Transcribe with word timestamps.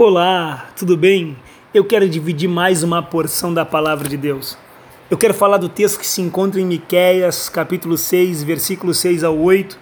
Olá, 0.00 0.68
tudo 0.76 0.96
bem? 0.96 1.36
Eu 1.74 1.84
quero 1.84 2.08
dividir 2.08 2.48
mais 2.48 2.84
uma 2.84 3.02
porção 3.02 3.52
da 3.52 3.64
palavra 3.64 4.08
de 4.08 4.16
Deus. 4.16 4.56
Eu 5.10 5.18
quero 5.18 5.34
falar 5.34 5.56
do 5.56 5.68
texto 5.68 5.98
que 5.98 6.06
se 6.06 6.22
encontra 6.22 6.60
em 6.60 6.64
Miqueias, 6.64 7.48
capítulo 7.48 7.98
6, 7.98 8.44
versículo 8.44 8.94
6 8.94 9.24
ao 9.24 9.36
8, 9.36 9.76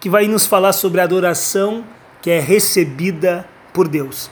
que 0.00 0.10
vai 0.10 0.26
nos 0.26 0.46
falar 0.46 0.72
sobre 0.72 1.00
a 1.00 1.04
adoração 1.04 1.84
que 2.20 2.28
é 2.28 2.40
recebida 2.40 3.48
por 3.72 3.86
Deus. 3.86 4.28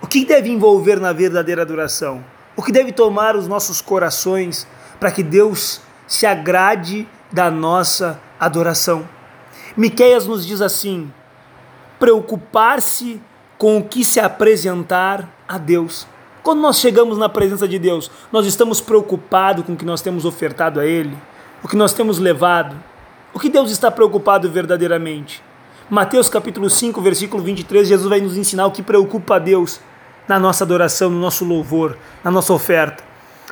O 0.00 0.08
que 0.08 0.24
deve 0.24 0.50
envolver 0.50 0.98
na 0.98 1.12
verdadeira 1.12 1.62
adoração? 1.62 2.24
O 2.56 2.64
que 2.64 2.72
deve 2.72 2.90
tomar 2.90 3.36
os 3.36 3.46
nossos 3.46 3.80
corações 3.80 4.66
para 4.98 5.12
que 5.12 5.22
Deus 5.22 5.80
se 6.04 6.26
agrade 6.26 7.06
da 7.30 7.48
nossa 7.48 8.20
adoração? 8.40 9.08
Miqueias 9.76 10.26
nos 10.26 10.44
diz 10.44 10.60
assim: 10.60 11.12
preocupar-se 12.00 13.20
com 13.62 13.78
o 13.78 13.84
que 13.84 14.04
se 14.04 14.18
apresentar 14.18 15.28
a 15.46 15.56
Deus. 15.56 16.04
Quando 16.42 16.60
nós 16.60 16.80
chegamos 16.80 17.16
na 17.16 17.28
presença 17.28 17.68
de 17.68 17.78
Deus, 17.78 18.10
nós 18.32 18.44
estamos 18.44 18.80
preocupados 18.80 19.64
com 19.64 19.74
o 19.74 19.76
que 19.76 19.84
nós 19.84 20.02
temos 20.02 20.24
ofertado 20.24 20.80
a 20.80 20.84
Ele, 20.84 21.16
o 21.62 21.68
que 21.68 21.76
nós 21.76 21.92
temos 21.92 22.18
levado. 22.18 22.74
O 23.32 23.38
que 23.38 23.48
Deus 23.48 23.70
está 23.70 23.88
preocupado 23.88 24.50
verdadeiramente? 24.50 25.40
Mateus 25.88 26.28
capítulo 26.28 26.68
5, 26.68 27.00
versículo 27.00 27.40
23, 27.40 27.86
Jesus 27.86 28.08
vai 28.08 28.20
nos 28.20 28.36
ensinar 28.36 28.66
o 28.66 28.72
que 28.72 28.82
preocupa 28.82 29.36
a 29.36 29.38
Deus 29.38 29.78
na 30.26 30.40
nossa 30.40 30.64
adoração, 30.64 31.08
no 31.08 31.20
nosso 31.20 31.44
louvor, 31.44 31.96
na 32.24 32.32
nossa 32.32 32.52
oferta. 32.52 33.04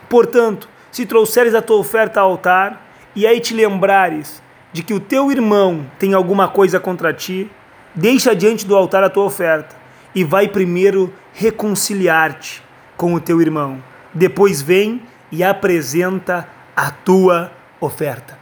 Portanto, 0.09 0.69
se 0.91 1.07
trouxeres 1.07 1.55
a 1.55 1.63
tua 1.63 1.77
oferta 1.77 2.21
ao 2.21 2.33
altar 2.33 2.85
e 3.15 3.29
aí 3.29 3.39
te 3.39 3.55
lembrares 3.55 4.43
de 4.73 4.83
que 4.83 4.93
o 4.93 4.99
teu 4.99 5.31
irmão 5.31 5.87
tem 6.01 6.15
alguma 6.15 6.49
coisa 6.49 6.81
contra 6.81 7.15
ti, 7.15 7.49
deixa 7.95 8.35
diante 8.35 8.67
do 8.67 8.77
altar 8.77 9.05
a 9.05 9.09
tua 9.09 9.23
oferta 9.23 9.79
e 10.15 10.25
vai 10.25 10.49
primeiro 10.49 11.13
reconciliar-te 11.33 12.63
com 12.97 13.15
o 13.15 13.21
teu 13.21 13.41
irmão. 13.41 13.83
Depois 14.13 14.61
vem 14.61 15.03
e 15.31 15.43
apresenta 15.45 16.49
a 16.77 16.91
tua 16.91 17.53
oferta. 17.81 18.39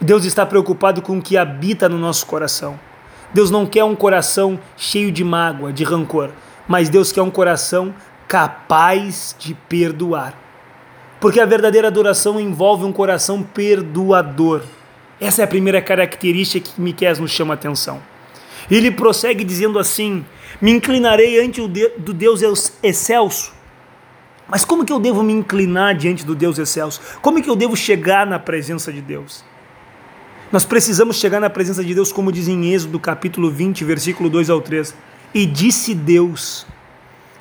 Deus 0.00 0.24
está 0.24 0.46
preocupado 0.46 1.02
com 1.02 1.18
o 1.18 1.22
que 1.22 1.36
habita 1.36 1.88
no 1.88 1.98
nosso 1.98 2.26
coração. 2.26 2.78
Deus 3.32 3.50
não 3.50 3.66
quer 3.66 3.84
um 3.84 3.94
coração 3.94 4.58
cheio 4.76 5.12
de 5.12 5.22
mágoa, 5.22 5.72
de 5.72 5.84
rancor, 5.84 6.30
mas 6.66 6.88
Deus 6.88 7.12
quer 7.12 7.22
um 7.22 7.30
coração 7.30 7.94
capaz 8.26 9.36
de 9.38 9.54
perdoar. 9.54 10.34
Porque 11.20 11.38
a 11.38 11.44
verdadeira 11.44 11.88
adoração 11.88 12.40
envolve 12.40 12.84
um 12.84 12.92
coração 12.92 13.42
perdoador. 13.42 14.62
Essa 15.20 15.42
é 15.42 15.44
a 15.44 15.48
primeira 15.48 15.82
característica 15.82 16.70
que 16.70 16.80
Miquel 16.80 17.20
nos 17.20 17.30
chama 17.30 17.52
a 17.52 17.56
atenção. 17.56 18.00
Ele 18.70 18.90
prossegue 18.90 19.44
dizendo 19.44 19.78
assim: 19.78 20.24
Me 20.60 20.70
inclinarei 20.70 21.40
ante 21.40 21.60
o 21.60 21.68
de, 21.68 21.88
do 21.90 22.12
Deus 22.12 22.42
excelso. 22.82 23.52
Mas 24.46 24.64
como 24.64 24.84
que 24.84 24.92
eu 24.92 24.98
devo 24.98 25.22
me 25.22 25.32
inclinar 25.32 25.94
diante 25.94 26.26
do 26.26 26.34
Deus 26.34 26.58
excelso? 26.58 27.00
Como 27.22 27.40
que 27.42 27.48
eu 27.48 27.56
devo 27.56 27.76
chegar 27.76 28.26
na 28.26 28.38
presença 28.38 28.92
de 28.92 29.00
Deus? 29.00 29.44
Nós 30.52 30.64
precisamos 30.64 31.16
chegar 31.16 31.40
na 31.40 31.48
presença 31.48 31.84
de 31.84 31.94
Deus, 31.94 32.10
como 32.10 32.32
diz 32.32 32.48
em 32.48 32.72
Êxodo 32.72 32.98
capítulo 32.98 33.50
20, 33.50 33.84
versículo 33.84 34.28
2 34.28 34.50
ao 34.50 34.60
3. 34.60 34.92
E 35.32 35.46
disse 35.46 35.94
Deus: 35.94 36.66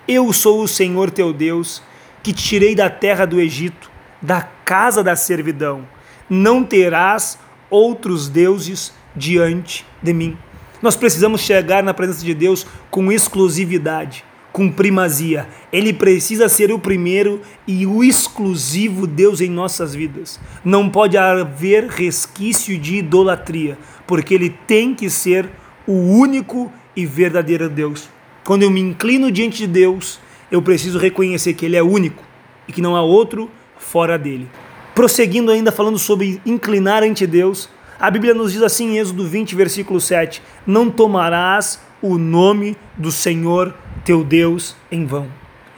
Eu 0.07 0.31
sou 0.31 0.61
o 0.61 0.67
Senhor 0.67 1.09
teu 1.09 1.33
Deus, 1.33 1.81
que 2.21 2.31
te 2.31 2.43
tirei 2.43 2.75
da 2.75 2.89
terra 2.89 3.25
do 3.25 3.41
Egito, 3.41 3.89
da 4.21 4.43
casa 4.43 5.03
da 5.03 5.15
servidão. 5.15 5.87
Não 6.29 6.63
terás 6.63 7.39
outros 7.71 8.29
deuses 8.29 8.93
diante 9.15 9.85
de 10.03 10.13
mim. 10.13 10.37
Nós 10.81 10.95
precisamos 10.95 11.41
chegar 11.41 11.83
na 11.83 11.93
presença 11.93 12.23
de 12.23 12.33
Deus 12.33 12.65
com 12.89 13.11
exclusividade, 13.11 14.23
com 14.51 14.71
primazia. 14.71 15.47
Ele 15.71 15.91
precisa 15.91 16.47
ser 16.47 16.71
o 16.71 16.79
primeiro 16.79 17.41
e 17.67 17.85
o 17.85 18.03
exclusivo 18.03 19.05
Deus 19.05 19.41
em 19.41 19.49
nossas 19.49 19.93
vidas. 19.93 20.39
Não 20.63 20.89
pode 20.89 21.17
haver 21.17 21.87
resquício 21.87 22.77
de 22.77 22.97
idolatria, 22.97 23.77
porque 24.07 24.33
ele 24.33 24.49
tem 24.49 24.95
que 24.95 25.09
ser 25.09 25.49
o 25.85 25.93
único 25.93 26.71
e 26.95 27.05
verdadeiro 27.05 27.69
Deus. 27.69 28.09
Quando 28.45 28.63
eu 28.63 28.71
me 28.71 28.79
inclino 28.79 29.31
diante 29.31 29.59
de 29.59 29.67
Deus, 29.67 30.19
eu 30.51 30.61
preciso 30.61 30.97
reconhecer 30.97 31.53
que 31.53 31.65
ele 31.65 31.75
é 31.75 31.83
único 31.83 32.23
e 32.67 32.71
que 32.71 32.81
não 32.81 32.95
há 32.95 33.01
outro 33.01 33.49
fora 33.77 34.17
dele. 34.17 34.49
Prosseguindo 34.95 35.51
ainda 35.51 35.71
falando 35.71 35.99
sobre 35.99 36.41
inclinar 36.45 37.03
ante 37.03 37.27
Deus, 37.27 37.69
a 37.99 38.09
Bíblia 38.09 38.33
nos 38.33 38.53
diz 38.53 38.61
assim 38.61 38.91
em 38.91 38.97
Êxodo 38.97 39.27
20, 39.27 39.55
versículo 39.55 39.99
7: 39.99 40.41
Não 40.65 40.89
tomarás 40.89 41.81
o 42.01 42.17
nome 42.17 42.77
do 42.95 43.11
Senhor 43.11 43.75
teu 44.05 44.23
Deus 44.23 44.75
em 44.89 45.05
vão. 45.05 45.27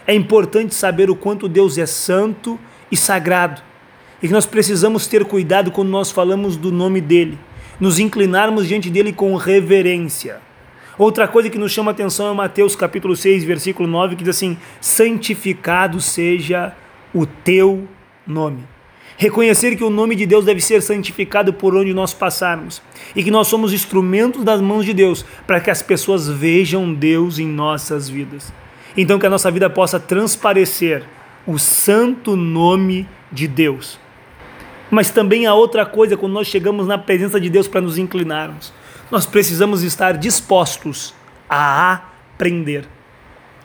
É 0.05 0.13
importante 0.13 0.75
saber 0.75 1.09
o 1.09 1.15
quanto 1.15 1.49
Deus 1.49 1.77
é 1.77 1.85
santo 1.85 2.59
e 2.91 2.97
sagrado 2.97 3.61
e 4.21 4.27
que 4.27 4.33
nós 4.33 4.45
precisamos 4.45 5.07
ter 5.07 5.25
cuidado 5.25 5.71
quando 5.71 5.89
nós 5.89 6.11
falamos 6.11 6.55
do 6.55 6.71
nome 6.71 7.01
dele, 7.01 7.39
nos 7.79 7.97
inclinarmos 7.97 8.67
diante 8.67 8.89
dele 8.89 9.11
com 9.11 9.35
reverência. 9.35 10.39
Outra 10.97 11.27
coisa 11.27 11.49
que 11.49 11.57
nos 11.57 11.71
chama 11.71 11.89
atenção 11.89 12.29
é 12.29 12.33
Mateus 12.33 12.75
capítulo 12.75 13.15
6, 13.15 13.43
versículo 13.43 13.89
9, 13.89 14.15
que 14.15 14.23
diz 14.23 14.35
assim: 14.35 14.57
santificado 14.79 15.99
seja 15.99 16.75
o 17.13 17.25
teu 17.25 17.87
nome. 18.27 18.63
Reconhecer 19.21 19.75
que 19.75 19.83
o 19.83 19.89
nome 19.91 20.15
de 20.15 20.25
Deus 20.25 20.45
deve 20.45 20.59
ser 20.59 20.81
santificado 20.81 21.53
por 21.53 21.75
onde 21.75 21.93
nós 21.93 22.11
passarmos 22.11 22.81
e 23.15 23.23
que 23.23 23.29
nós 23.29 23.45
somos 23.45 23.71
instrumentos 23.71 24.43
das 24.43 24.59
mãos 24.59 24.83
de 24.83 24.95
Deus 24.95 25.23
para 25.45 25.59
que 25.59 25.69
as 25.69 25.79
pessoas 25.79 26.27
vejam 26.27 26.91
Deus 26.91 27.37
em 27.37 27.45
nossas 27.45 28.09
vidas. 28.09 28.51
Então, 28.97 29.19
que 29.19 29.25
a 29.27 29.29
nossa 29.29 29.51
vida 29.51 29.69
possa 29.69 29.99
transparecer 29.99 31.03
o 31.45 31.59
santo 31.59 32.35
nome 32.35 33.07
de 33.31 33.47
Deus. 33.47 33.99
Mas 34.89 35.11
também 35.11 35.45
há 35.45 35.53
outra 35.53 35.85
coisa 35.85 36.17
quando 36.17 36.33
nós 36.33 36.47
chegamos 36.47 36.87
na 36.87 36.97
presença 36.97 37.39
de 37.39 37.47
Deus 37.47 37.67
para 37.67 37.79
nos 37.79 37.99
inclinarmos. 37.99 38.73
Nós 39.11 39.27
precisamos 39.27 39.83
estar 39.83 40.17
dispostos 40.17 41.13
a 41.47 41.93
aprender. 42.33 42.87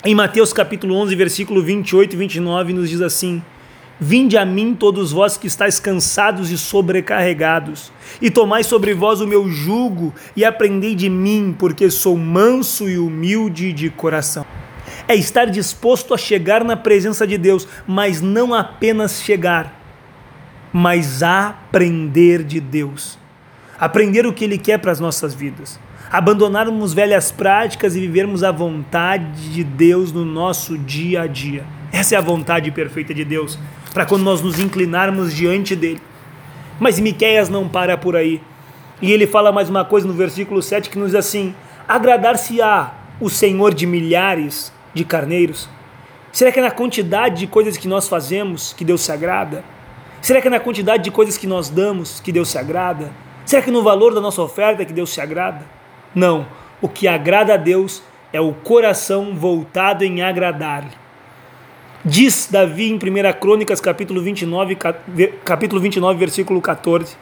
Em 0.05 0.15
Mateus 0.15 0.53
capítulo 0.53 0.95
11, 0.97 1.15
versículo 1.15 1.63
28 1.63 2.13
e 2.13 2.17
29 2.19 2.75
nos 2.75 2.91
diz 2.91 3.01
assim: 3.01 3.43
Vinde 3.99 4.37
a 4.37 4.45
mim, 4.45 4.75
todos 4.75 5.11
vós 5.11 5.39
que 5.39 5.47
estáis 5.47 5.81
cansados 5.81 6.51
e 6.51 6.59
sobrecarregados, 6.59 7.91
e 8.21 8.31
tomai 8.31 8.63
sobre 8.63 8.93
vós 8.93 9.23
o 9.23 9.27
meu 9.27 9.49
jugo, 9.49 10.15
e 10.37 10.45
aprendei 10.45 10.95
de 10.95 11.09
mim, 11.09 11.57
porque 11.59 11.91
sou 11.91 12.17
manso 12.17 12.91
e 12.91 12.99
humilde 12.99 13.73
de 13.73 13.89
coração. 13.89 14.45
É 15.09 15.15
estar 15.15 15.47
disposto 15.47 16.13
a 16.13 16.19
chegar 16.19 16.63
na 16.63 16.77
presença 16.77 17.27
de 17.27 17.39
Deus, 17.39 17.67
mas 17.87 18.21
não 18.21 18.53
apenas 18.53 19.23
chegar, 19.23 19.81
mas 20.71 21.23
aprender 21.23 22.45
de 22.45 22.61
Deus. 22.61 23.19
Aprender 23.81 24.27
o 24.27 24.33
que 24.33 24.45
Ele 24.45 24.59
quer 24.59 24.79
para 24.79 24.93
as 24.93 25.01
nossas 25.01 25.35
vidas. 25.35 25.81
Abandonarmos 26.11 26.93
velhas 26.93 27.33
práticas 27.33 27.97
e 27.97 28.01
vivermos 28.01 28.45
a 28.45 28.53
vontade 28.53 29.51
de 29.51 29.65
Deus 29.65 30.13
no 30.13 30.25
nosso 30.25 30.77
dia 30.77 31.23
a 31.23 31.27
dia. 31.27 31.65
Essa 31.91 32.15
é 32.15 32.19
a 32.19 32.23
vontade 32.23 32.71
perfeita 32.71 33.15
de 33.15 33.25
Deus 33.25 33.59
para 33.97 34.05
quando 34.05 34.25
nós 34.25 34.43
nos 34.43 34.59
inclinarmos 34.59 35.35
diante 35.35 35.75
dele. 35.75 36.03
Mas 36.79 37.01
Miqueias 37.01 37.49
não 37.49 37.67
para 37.67 37.97
por 37.97 38.15
aí. 38.15 38.43
E 39.01 39.11
ele 39.11 39.27
fala 39.27 39.51
mais 39.51 39.71
uma 39.71 39.87
coisa 39.87 40.07
no 40.07 40.13
versículo 40.13 40.61
7 40.61 40.91
que 40.91 40.99
nos 40.99 41.13
diz 41.13 41.15
assim: 41.15 41.55
Agradar-se-á 41.89 42.93
o 43.19 43.31
Senhor 43.31 43.73
de 43.73 43.87
milhares 43.87 44.71
de 44.93 45.03
carneiros? 45.03 45.67
Será 46.31 46.53
que 46.53 46.59
é 46.59 46.63
na 46.63 46.71
quantidade 46.71 47.39
de 47.39 47.47
coisas 47.47 47.79
que 47.79 47.89
nós 47.89 48.07
fazemos 48.07 48.75
que 48.75 48.85
Deus 48.85 49.01
se 49.01 49.11
agrada? 49.11 49.65
Será 50.21 50.43
que 50.43 50.49
é 50.49 50.51
na 50.51 50.61
quantidade 50.61 51.03
de 51.03 51.11
coisas 51.11 51.39
que 51.39 51.47
nós 51.47 51.71
damos 51.71 52.21
que 52.21 52.31
Deus 52.31 52.51
se 52.51 52.59
agrada? 52.59 53.11
Será 53.47 53.63
que 53.63 53.71
no 53.71 53.83
valor 53.83 54.13
da 54.13 54.21
nossa 54.21 54.43
oferta 54.43 54.85
que 54.85 54.93
Deus 54.93 55.09
se 55.09 55.23
agrada? 55.23 55.65
Não. 56.15 56.47
O 56.83 56.89
que 56.91 57.09
agrada 57.09 57.55
a 57.55 57.57
Deus 57.57 58.03
é 58.31 58.43
o 58.43 58.53
coração 58.53 59.35
voltado 59.35 60.05
em 60.05 60.21
agradar-lhe. 60.21 61.06
Diz 62.09 62.47
Davi 62.49 62.89
em 62.89 62.95
1 62.95 63.01
Crônicas, 63.41 63.81
capítulo 63.81 64.23
29, 64.23 64.79
capítulo 65.45 65.83
29, 65.83 66.17
versículo 66.17 66.63
14: 66.63 67.17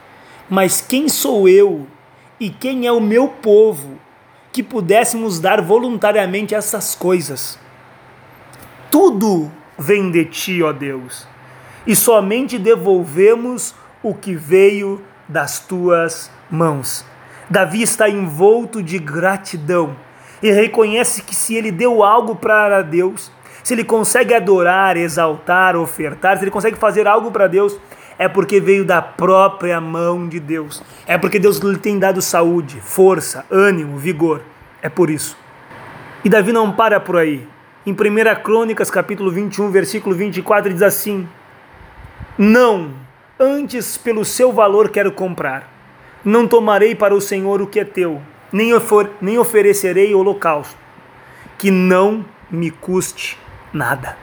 Mas 0.51 0.83
quem 0.83 1.09
sou 1.09 1.49
eu 1.49 1.87
e 2.39 2.51
quem 2.51 2.87
é 2.87 2.93
o 2.93 3.01
meu 3.01 3.29
povo 3.29 3.99
que 4.53 4.63
pudéssemos 4.63 5.41
dar 5.41 5.63
voluntariamente 5.63 6.55
essas 6.55 6.95
coisas? 6.95 7.59
Tudo 8.91 9.51
vem 9.79 10.11
de 10.11 10.27
ti, 10.27 10.63
ó 10.63 10.71
Deus, 10.71 11.27
e 11.87 11.97
somente 11.97 12.59
devolvemos 12.59 13.75
o 14.03 14.13
que 14.13 14.35
veio 14.35 15.01
das 15.27 15.61
tuas 15.61 16.31
mãos. 16.51 17.07
Davi 17.49 17.81
está 17.81 18.11
envolto 18.11 18.83
de 18.83 18.99
gratidão 18.99 19.97
e 20.43 20.51
reconhece 20.51 21.23
que 21.23 21.35
se 21.35 21.55
ele 21.55 21.73
deu 21.73 22.05
algo 22.05 22.37
para 22.37 22.83
Deus, 22.83 23.33
se 23.65 23.73
ele 23.73 23.83
consegue 23.83 24.35
adorar, 24.35 24.95
exaltar, 24.95 25.75
ofertar, 25.75 26.37
se 26.37 26.45
ele 26.45 26.51
consegue 26.51 26.77
fazer 26.77 27.09
algo 27.09 27.31
para 27.31 27.47
Deus, 27.47 27.81
é 28.19 28.29
porque 28.29 28.61
veio 28.61 28.85
da 28.85 29.01
própria 29.01 29.81
mão 29.81 30.29
de 30.29 30.39
Deus. 30.39 30.83
É 31.07 31.17
porque 31.17 31.39
Deus 31.39 31.57
lhe 31.61 31.79
tem 31.79 31.99
dado 31.99 32.21
saúde, 32.21 32.79
força, 32.83 33.47
ânimo, 33.51 33.97
vigor. 33.97 34.43
É 34.83 34.91
por 34.91 35.09
isso. 35.09 35.35
E 36.23 36.29
Davi 36.29 36.53
não 36.53 36.73
para 36.73 37.01
por 37.01 37.17
aí. 37.17 37.49
em 37.87 37.93
1 37.93 37.97
Crônicas, 38.43 38.91
capítulo 38.91 39.31
21, 39.31 39.71
versículo 39.71 40.15
24, 40.15 40.71
diz 40.71 40.83
assim: 40.83 41.27
Não, 42.37 42.91
antes 43.41 43.97
pelo 43.97 44.27
seu 44.27 44.53
valor 44.53 44.91
quero 44.91 45.11
comprar. 45.11 45.73
Não 46.23 46.47
tomarei 46.47 46.95
para 46.95 47.15
o 47.15 47.21
Senhor 47.21 47.63
o 47.63 47.67
que 47.67 47.81
é 47.81 47.85
teu, 47.85 48.21
nem, 48.53 48.75
ofer 48.75 49.11
nem 49.23 49.39
oferecerei 49.39 50.15
holocausto, 50.15 50.77
que 51.57 51.71
não 51.71 52.25
me 52.51 52.71
custe 52.71 53.43
nada. 53.75 54.17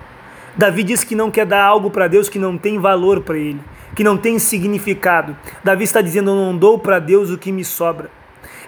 Davi 0.56 0.84
diz 0.84 1.04
que 1.04 1.16
não 1.16 1.32
quer 1.32 1.46
dar 1.46 1.64
algo 1.64 1.90
para 1.92 2.08
Deus 2.08 2.28
que 2.28 2.40
não 2.40 2.58
tem 2.58 2.80
valor 2.80 3.22
para 3.22 3.38
ele, 3.38 3.60
que 3.96 4.04
não 4.04 4.18
tem 4.18 4.40
significado. 4.40 5.36
Davi 5.64 5.84
está 5.84 6.02
dizendo: 6.02 6.32
Eu 6.32 6.36
não 6.36 6.58
dou 6.58 6.80
para 6.80 7.00
Deus 7.00 7.30
o 7.30 7.38
que 7.38 7.52
me 7.52 7.64
sobra. 7.64 8.10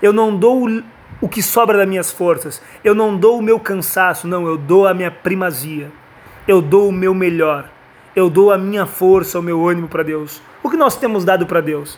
Eu 0.02 0.14
não 0.14 0.36
dou 0.36 0.68
o 1.22 1.30
que 1.30 1.42
sobra 1.42 1.78
das 1.78 1.88
minhas 1.88 2.12
forças. 2.12 2.62
Eu 2.84 2.94
não 2.94 3.16
dou 3.16 3.40
o 3.40 3.42
meu 3.42 3.60
cansaço, 3.60 4.28
não, 4.28 4.46
eu 4.48 4.58
dou 4.58 4.88
a 4.88 4.94
minha 4.94 5.12
primazia. 5.12 5.92
Eu 6.48 6.62
dou 6.62 6.90
o 6.90 6.92
meu 6.92 7.14
melhor. 7.14 7.70
Eu 8.16 8.30
dou 8.30 8.52
a 8.52 8.58
minha 8.58 8.86
força, 8.86 9.40
o 9.40 9.42
meu 9.42 9.68
ânimo 9.68 9.88
para 9.88 10.04
Deus. 10.04 10.42
O 10.62 10.70
que 10.70 10.78
nós 10.78 10.96
temos 10.96 11.26
dado 11.26 11.46
para 11.46 11.62
Deus? 11.62 11.98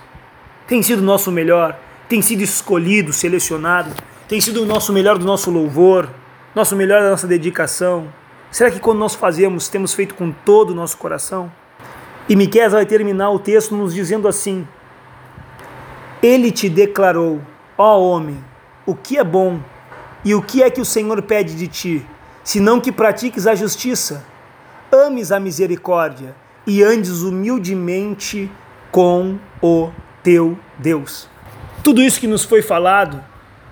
Tem 0.67 0.81
sido 0.81 0.99
o 0.99 1.05
nosso 1.05 1.31
melhor? 1.31 1.77
Tem 2.07 2.21
sido 2.21 2.41
escolhido, 2.41 3.11
selecionado? 3.11 3.91
Tem 4.27 4.39
sido 4.39 4.63
o 4.63 4.65
nosso 4.65 4.93
melhor 4.93 5.17
do 5.17 5.25
nosso 5.25 5.51
louvor? 5.51 6.09
Nosso 6.55 6.75
melhor 6.75 7.01
da 7.01 7.09
nossa 7.09 7.27
dedicação? 7.27 8.07
Será 8.51 8.71
que 8.71 8.79
quando 8.79 8.99
nós 8.99 9.15
fazemos, 9.15 9.67
temos 9.67 9.93
feito 9.93 10.15
com 10.15 10.31
todo 10.31 10.71
o 10.71 10.75
nosso 10.75 10.97
coração? 10.97 11.51
E 12.27 12.35
Miqueias 12.35 12.71
vai 12.71 12.85
terminar 12.85 13.29
o 13.29 13.39
texto 13.39 13.75
nos 13.75 13.93
dizendo 13.93 14.27
assim: 14.27 14.67
Ele 16.23 16.51
te 16.51 16.69
declarou, 16.69 17.41
ó 17.77 17.99
homem, 17.99 18.43
o 18.85 18.95
que 18.95 19.17
é 19.17 19.23
bom 19.23 19.59
e 20.23 20.33
o 20.33 20.41
que 20.41 20.63
é 20.63 20.69
que 20.69 20.81
o 20.81 20.85
Senhor 20.85 21.21
pede 21.21 21.55
de 21.55 21.67
ti, 21.67 22.05
senão 22.43 22.81
que 22.81 22.91
pratiques 22.91 23.45
a 23.45 23.53
justiça, 23.53 24.25
ames 24.91 25.31
a 25.31 25.39
misericórdia 25.39 26.35
e 26.65 26.81
andes 26.81 27.21
humildemente 27.21 28.49
com 28.91 29.37
o 29.61 29.91
teu 30.23 30.57
Deus. 30.79 31.29
Tudo 31.83 32.01
isso 32.01 32.19
que 32.19 32.25
nos 32.25 32.43
foi 32.43 32.63
falado, 32.63 33.23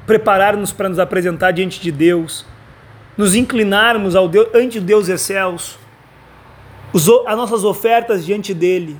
preparar-nos 0.06 0.72
para 0.72 0.90
nos 0.90 1.00
apresentar 1.00 1.52
diante 1.52 1.82
de 1.82 1.92
Deus, 1.92 2.46
nos 3.18 3.36
inclinarmos 3.36 4.16
ao 4.16 4.28
Deus, 4.28 4.48
ante 4.54 4.80
Deus 4.80 5.08
excelso, 5.08 5.80
as 7.26 7.38
nossas 7.38 7.64
ofertas 7.64 8.26
diante 8.26 8.54
dele, 8.54 8.98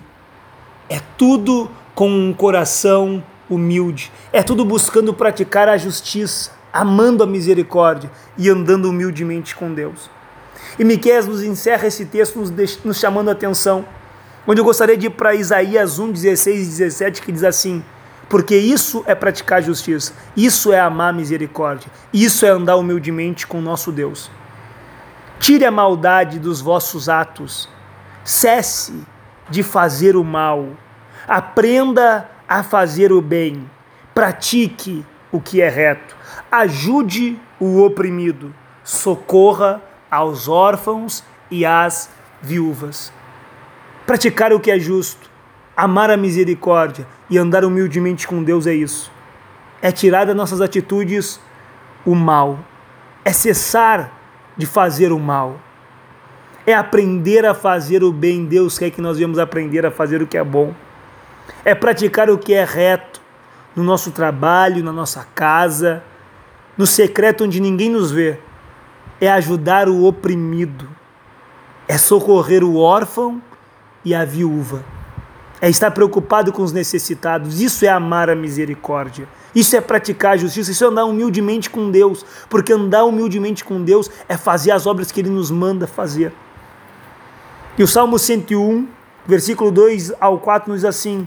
é 0.90 1.00
tudo 1.18 1.70
com 1.94 2.10
um 2.10 2.34
coração 2.34 3.24
humilde. 3.50 4.12
É 4.32 4.42
tudo 4.42 4.66
buscando 4.66 5.14
praticar 5.14 5.70
a 5.70 5.78
justiça, 5.78 6.52
amando 6.72 7.24
a 7.24 7.28
misericórdia 7.28 8.10
e 8.38 8.50
andando 8.50 8.90
humildemente 8.90 9.56
com 9.56 9.74
Deus. 9.74 10.10
E 10.78 10.84
Miqueias 10.84 11.28
nos 11.28 11.44
encerra 11.44 11.88
esse 11.88 12.06
texto 12.06 12.40
nos, 12.40 12.50
nos 12.84 13.00
chamando 13.00 13.30
a 13.30 13.34
atenção, 13.34 13.86
onde 14.48 14.60
eu 14.60 14.66
gostaria 14.66 14.98
de 14.98 15.08
ir 15.08 15.12
para 15.12 15.36
Isaías 15.36 16.00
1, 16.00 16.12
16 16.12 16.62
e 16.62 16.70
17, 16.70 17.22
que 17.22 17.32
diz 17.32 17.44
assim: 17.44 17.84
Porque 18.34 18.58
isso 18.58 19.04
é 19.06 19.14
praticar 19.14 19.62
justiça, 19.62 20.12
isso 20.36 20.74
é 20.74 20.80
amar 20.80 21.14
misericórdia, 21.14 21.92
isso 22.12 22.48
é 22.48 22.50
andar 22.50 22.78
humildemente 22.78 23.46
com 23.46 23.60
o 23.60 23.62
nosso 23.62 23.92
Deus. 23.92 24.32
Tire 25.40 25.64
a 25.66 25.70
maldade 25.70 26.40
dos 26.40 26.60
vossos 26.60 27.08
atos, 27.08 27.70
cesse 28.24 29.06
de 29.52 29.62
fazer 29.62 30.16
o 30.16 30.24
mal, 30.24 30.70
aprenda 31.28 32.28
a 32.50 32.64
fazer 32.64 33.12
o 33.12 33.22
bem, 33.22 33.70
pratique 34.16 35.06
o 35.32 35.40
que 35.40 35.62
é 35.62 35.70
reto, 35.70 36.18
ajude 36.52 37.40
o 37.60 37.84
oprimido, 37.84 38.52
socorra 38.84 39.80
aos 40.10 40.48
órfãos 40.48 41.24
e 41.52 41.68
às 41.68 42.10
viúvas. 42.42 43.14
Praticar 44.08 44.52
o 44.52 44.60
que 44.60 44.72
é 44.72 44.80
justo, 44.80 45.30
amar 45.76 46.10
a 46.10 46.18
misericórdia 46.18 47.08
e 47.30 47.38
andar 47.38 47.66
humildemente 47.66 48.28
com 48.28 48.44
Deus 48.44 48.68
é 48.68 48.74
isso. 48.74 49.12
É 49.82 49.92
tirar 49.92 50.26
das 50.26 50.36
nossas 50.36 50.62
atitudes 50.62 51.40
o 52.06 52.16
mal, 52.16 52.60
é 53.24 53.32
cessar 53.34 54.12
de 54.56 54.66
fazer 54.66 55.12
o 55.12 55.20
mal, 55.20 55.60
é 56.66 56.74
aprender 56.74 57.46
a 57.46 57.54
fazer 57.54 58.04
o 58.04 58.12
bem. 58.12 58.46
Deus 58.46 58.78
quer 58.78 58.90
que 58.92 59.02
nós 59.02 59.18
venhamos 59.18 59.40
aprender 59.40 59.86
a 59.86 59.92
fazer 59.92 60.22
o 60.22 60.28
que 60.28 60.38
é 60.38 60.44
bom 60.44 60.74
é 61.64 61.74
praticar 61.74 62.30
o 62.30 62.38
que 62.38 62.54
é 62.54 62.64
reto 62.64 63.22
no 63.76 63.84
nosso 63.84 64.12
trabalho, 64.12 64.84
na 64.84 64.92
nossa 64.92 65.28
casa, 65.34 66.04
no 66.78 66.86
secreto 66.86 67.44
onde 67.44 67.60
ninguém 67.60 67.90
nos 67.90 68.12
vê. 68.12 68.40
É 69.20 69.32
ajudar 69.32 69.88
o 69.88 70.06
oprimido, 70.06 70.88
é 71.88 71.98
socorrer 71.98 72.64
o 72.64 72.78
órfão 72.78 73.42
e 74.04 74.14
a 74.14 74.26
viúva, 74.26 74.84
é 75.64 75.70
estar 75.70 75.92
preocupado 75.92 76.52
com 76.52 76.62
os 76.62 76.74
necessitados. 76.74 77.62
Isso 77.62 77.86
é 77.86 77.88
amar 77.88 78.30
a 78.30 78.36
misericórdia. 78.36 79.30
Isso 79.56 79.78
é 79.78 79.80
praticar 79.80 80.34
a 80.34 80.38
justiça, 80.38 80.72
isso 80.72 80.84
é 80.84 80.88
andar 80.88 81.06
humildemente 81.06 81.70
com 81.70 81.90
Deus, 81.90 82.26
porque 82.50 82.74
andar 82.74 83.06
humildemente 83.06 83.64
com 83.64 83.82
Deus 83.82 84.12
é 84.28 84.36
fazer 84.36 84.72
as 84.72 84.86
obras 84.86 85.10
que 85.10 85.22
Ele 85.22 85.30
nos 85.30 85.50
manda 85.50 85.88
fazer. 85.88 86.34
E 87.78 87.84
o 87.84 87.88
Salmo 87.88 88.20
101, 88.20 88.86
versículo 89.26 89.72
2 89.72 90.12
ao 90.20 90.38
4 90.38 90.70
nos 90.70 90.82
diz 90.82 90.90
assim: 90.90 91.26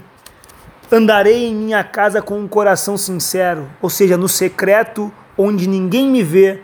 Andarei 0.91 1.47
em 1.47 1.55
minha 1.55 1.83
casa 1.83 2.21
com 2.21 2.39
um 2.39 2.47
coração 2.47 2.95
sincero, 2.95 3.67
ou 3.81 3.89
seja, 3.89 4.15
no 4.17 4.29
secreto, 4.29 5.11
onde 5.35 5.67
ninguém 5.67 6.11
me 6.11 6.21
vê, 6.21 6.61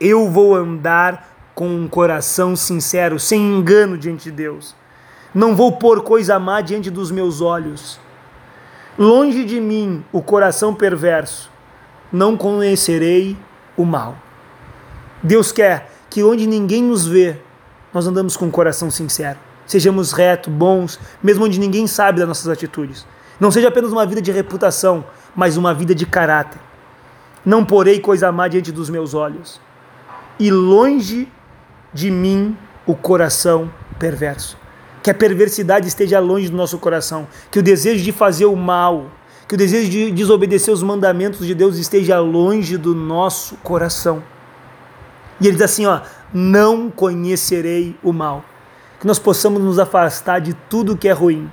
eu 0.00 0.30
vou 0.30 0.54
andar 0.54 1.28
com 1.56 1.66
um 1.66 1.88
coração 1.88 2.54
sincero, 2.54 3.18
sem 3.18 3.40
engano 3.40 3.98
diante 3.98 4.24
de 4.24 4.30
Deus. 4.30 4.76
Não 5.36 5.54
vou 5.54 5.70
pôr 5.72 6.02
coisa 6.02 6.38
má 6.38 6.62
diante 6.62 6.90
dos 6.90 7.10
meus 7.10 7.42
olhos. 7.42 8.00
Longe 8.98 9.44
de 9.44 9.60
mim 9.60 10.02
o 10.10 10.22
coração 10.22 10.74
perverso, 10.74 11.50
não 12.10 12.38
conhecerei 12.38 13.36
o 13.76 13.84
mal. 13.84 14.16
Deus 15.22 15.52
quer 15.52 15.90
que 16.08 16.24
onde 16.24 16.46
ninguém 16.46 16.82
nos 16.82 17.06
vê, 17.06 17.36
nós 17.92 18.06
andamos 18.06 18.34
com 18.34 18.46
um 18.46 18.50
coração 18.50 18.90
sincero. 18.90 19.38
Sejamos 19.66 20.10
retos, 20.12 20.50
bons, 20.50 20.98
mesmo 21.22 21.44
onde 21.44 21.60
ninguém 21.60 21.86
sabe 21.86 22.20
das 22.20 22.28
nossas 22.28 22.48
atitudes. 22.48 23.06
Não 23.38 23.50
seja 23.50 23.68
apenas 23.68 23.92
uma 23.92 24.06
vida 24.06 24.22
de 24.22 24.32
reputação, 24.32 25.04
mas 25.34 25.58
uma 25.58 25.74
vida 25.74 25.94
de 25.94 26.06
caráter. 26.06 26.58
Não 27.44 27.62
porei 27.62 28.00
coisa 28.00 28.32
má 28.32 28.48
diante 28.48 28.72
dos 28.72 28.88
meus 28.88 29.12
olhos, 29.12 29.60
e 30.40 30.50
longe 30.50 31.30
de 31.92 32.10
mim 32.10 32.56
o 32.86 32.94
coração 32.94 33.70
perverso. 33.98 34.64
Que 35.06 35.10
a 35.12 35.14
perversidade 35.14 35.86
esteja 35.86 36.18
longe 36.18 36.48
do 36.48 36.56
nosso 36.56 36.78
coração, 36.78 37.28
que 37.48 37.60
o 37.60 37.62
desejo 37.62 38.02
de 38.02 38.10
fazer 38.10 38.46
o 38.46 38.56
mal, 38.56 39.06
que 39.46 39.54
o 39.54 39.56
desejo 39.56 39.88
de 39.88 40.10
desobedecer 40.10 40.74
os 40.74 40.82
mandamentos 40.82 41.46
de 41.46 41.54
Deus 41.54 41.78
esteja 41.78 42.18
longe 42.18 42.76
do 42.76 42.92
nosso 42.92 43.54
coração. 43.58 44.20
E 45.40 45.46
ele 45.46 45.54
diz 45.54 45.62
assim, 45.62 45.86
ó, 45.86 46.00
não 46.34 46.90
conhecerei 46.90 47.94
o 48.02 48.12
mal. 48.12 48.44
Que 48.98 49.06
nós 49.06 49.20
possamos 49.20 49.62
nos 49.62 49.78
afastar 49.78 50.40
de 50.40 50.54
tudo 50.68 50.96
que 50.96 51.06
é 51.06 51.12
ruim, 51.12 51.48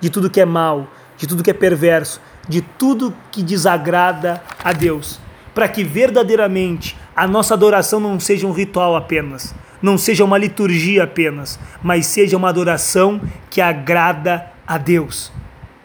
de 0.00 0.08
tudo 0.08 0.30
que 0.30 0.40
é 0.40 0.46
mal, 0.46 0.88
de 1.18 1.26
tudo 1.26 1.42
que 1.42 1.50
é 1.50 1.54
perverso, 1.54 2.22
de 2.48 2.62
tudo 2.62 3.14
que 3.30 3.42
desagrada 3.42 4.42
a 4.64 4.72
Deus, 4.72 5.20
para 5.54 5.68
que 5.68 5.84
verdadeiramente 5.84 6.96
a 7.14 7.28
nossa 7.28 7.52
adoração 7.52 8.00
não 8.00 8.18
seja 8.18 8.46
um 8.46 8.52
ritual 8.52 8.96
apenas, 8.96 9.54
não 9.84 9.98
seja 9.98 10.24
uma 10.24 10.38
liturgia 10.38 11.04
apenas, 11.04 11.60
mas 11.82 12.06
seja 12.06 12.38
uma 12.38 12.48
adoração 12.48 13.20
que 13.50 13.60
agrada 13.60 14.46
a 14.66 14.78
Deus. 14.78 15.30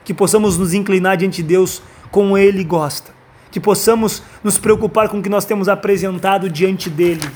Que 0.05 0.13
possamos 0.13 0.57
nos 0.57 0.73
inclinar 0.73 1.17
diante 1.17 1.41
de 1.41 1.49
Deus 1.49 1.83
como 2.09 2.37
Ele 2.37 2.63
gosta, 2.63 3.11
que 3.51 3.59
possamos 3.59 4.23
nos 4.41 4.57
preocupar 4.57 5.09
com 5.09 5.19
o 5.19 5.21
que 5.21 5.27
nós 5.27 5.43
temos 5.43 5.67
apresentado 5.67 6.49
diante 6.49 6.89
dele 6.89 7.27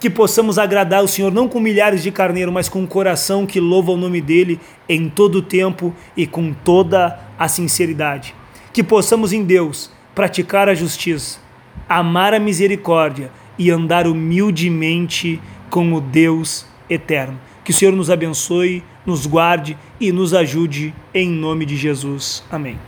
que 0.00 0.08
possamos 0.08 0.58
agradar 0.58 1.04
o 1.04 1.08
Senhor 1.08 1.30
não 1.30 1.46
com 1.46 1.60
milhares 1.60 2.02
de 2.02 2.10
carneiro, 2.10 2.50
mas 2.50 2.70
com 2.70 2.80
um 2.80 2.86
coração 2.86 3.44
que 3.44 3.60
louva 3.60 3.92
o 3.92 3.98
nome 3.98 4.22
dele 4.22 4.58
em 4.88 5.10
todo 5.10 5.36
o 5.36 5.42
tempo 5.42 5.94
e 6.16 6.26
com 6.26 6.54
toda 6.54 7.20
a 7.38 7.46
sinceridade. 7.48 8.34
Que 8.72 8.82
possamos 8.82 9.30
em 9.30 9.44
Deus 9.44 9.92
praticar 10.14 10.70
a 10.70 10.74
justiça, 10.74 11.38
amar 11.86 12.32
a 12.32 12.40
misericórdia 12.40 13.30
e 13.58 13.70
andar 13.70 14.06
humildemente 14.06 15.38
com 15.70 15.94
o 15.94 16.00
Deus 16.00 16.66
eterno. 16.88 17.40
Que 17.64 17.70
o 17.70 17.74
Senhor 17.74 17.94
nos 17.94 18.10
abençoe, 18.10 18.82
nos 19.06 19.26
guarde 19.26 19.78
e 19.98 20.12
nos 20.12 20.34
ajude 20.34 20.92
em 21.14 21.30
nome 21.30 21.64
de 21.64 21.76
Jesus. 21.76 22.44
Amém. 22.50 22.78